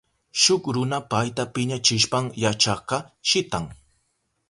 Shuk 0.43 0.63
runa 0.75 0.99
payta 1.11 1.43
piñachishpan 1.53 2.25
yachakka 2.43 2.97
shitan. 3.29 3.65